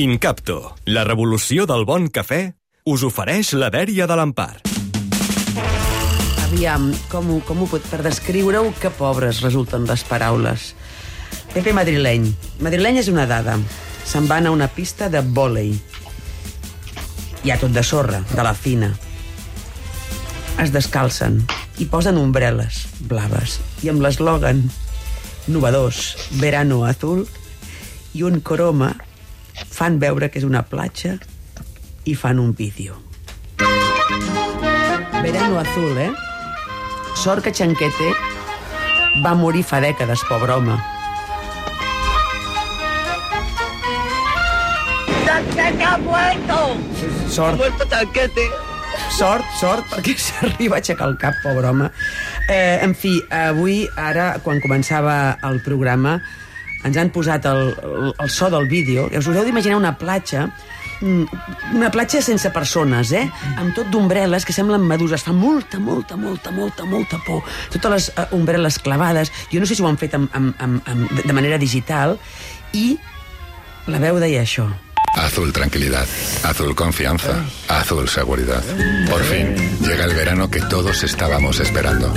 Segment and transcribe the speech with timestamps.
[0.00, 2.54] Incapto, la revolució del bon cafè,
[2.88, 4.62] us ofereix la dèria de l'Empar.
[6.46, 7.84] Aviam, com ho, com ho pot...
[7.90, 10.70] Per descriure-ho, que pobres resulten les paraules.
[11.52, 12.24] Pepe madrileny.
[12.64, 13.58] Madrileny és una dada.
[14.08, 15.76] Se'n van a una pista de vòlei.
[17.44, 18.94] Hi ha tot de sorra, de la fina.
[20.64, 21.42] Es descalcen
[21.76, 23.60] i posen ombreles blaves.
[23.84, 24.64] I amb l'eslògan
[25.52, 27.26] novedós, verano azul,
[28.16, 28.94] i un croma
[29.82, 31.16] fan veure que és una platja
[32.06, 32.94] i fan un vídeo.
[35.24, 36.12] Verano azul, eh?
[37.18, 38.12] Sort que Chanquete
[39.24, 40.76] va morir fa dècades, pobre home.
[45.26, 46.60] ¡Tanquete ha muerto!
[46.78, 48.46] Ha Sort, muerto Tanquete.
[49.18, 51.90] sort, sort, perquè s'arriba a aixecar el cap, pobre home.
[52.46, 56.20] Eh, en fi, avui, ara, quan començava el programa,
[56.84, 60.48] ens han posat el, el, el so del vídeo, us haureu d'imaginar una platja
[61.00, 61.24] mm,
[61.78, 63.24] una platja sense persones, eh?
[63.56, 65.24] Amb tot d'ombreles que semblen meduses.
[65.24, 67.42] Fa molta, molta, molta, molta, molta por.
[67.74, 69.32] Totes les uh, ombreles clavades.
[69.52, 72.18] Jo no sé si ho han fet amb, amb, amb, amb, de manera digital.
[72.72, 72.96] I
[73.90, 74.70] la veu deia això.
[75.12, 76.08] Azul tranquilidad,
[76.42, 78.64] azul confianza, azul seguridad.
[79.10, 82.14] Por fin llega el verano que todos estábamos esperando.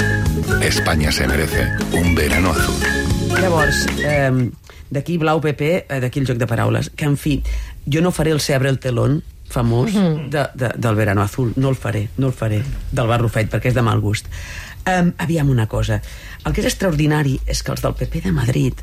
[0.62, 3.15] España se merece un verano azul.
[3.42, 4.32] Llavors, eh,
[4.90, 7.42] d'aquí blau PP, eh, d'aquí el joc de paraules, que en fi,
[7.86, 11.76] jo no faré el Sebre el telón famós de, de, del Verano Azul, no el
[11.76, 14.28] faré, no el faré, del Barrufet, perquè és de mal gust.
[14.86, 16.02] Um, aviam una cosa,
[16.46, 18.82] el que és extraordinari és que els del PP de Madrid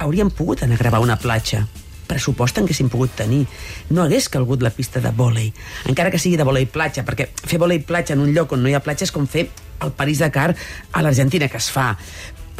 [0.00, 1.66] haurien pogut anar a gravar una platja,
[2.10, 3.44] pressupost en haguessin pogut tenir.
[3.90, 5.52] No hagués calgut la pista de vòlei,
[5.88, 8.70] encara que sigui de vòlei platja, perquè fer vòlei platja en un lloc on no
[8.70, 9.48] hi ha platja és com fer
[9.80, 10.50] el París-Dakar
[10.92, 11.94] a l'Argentina, que es fa.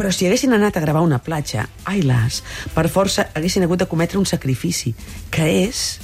[0.01, 2.39] Però si haguessin anat a gravar una platja, ai las,
[2.73, 4.95] per força haguessin hagut de cometre un sacrifici,
[5.29, 5.99] que és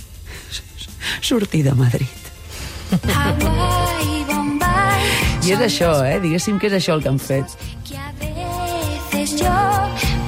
[1.25, 2.27] sortir de Madrid.
[3.09, 5.07] Hawaii, Bombay.
[5.49, 6.19] I és això, eh?
[6.21, 7.57] Diguéssim que és això el que han fet.
[7.89, 9.57] Que a veces yo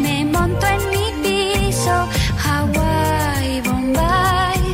[0.01, 1.99] me monto en mi piso.
[2.47, 4.65] Hawaii, Bombay.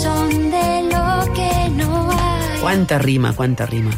[0.00, 2.58] Son de lo que no hay.
[2.64, 3.92] Quanta rima, quanta rima.